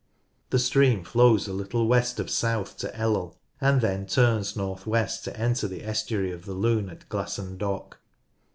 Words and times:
The 0.49 0.57
stream 0.57 1.03
flows 1.03 1.47
a 1.47 1.53
little 1.53 1.85
west 1.87 2.19
of 2.19 2.27
south 2.31 2.75
to 2.77 2.87
Ellel, 2.99 3.35
and 3.61 3.81
then 3.81 4.07
turns 4.07 4.55
north 4.55 4.87
west 4.87 5.23
to 5.25 5.37
enter 5.39 5.67
the 5.67 5.83
estuary 5.85 6.31
of 6.31 6.45
the 6.45 6.55
Lune 6.55 6.89
at 6.89 7.07
Glasson 7.07 7.55
Dock. 7.55 7.99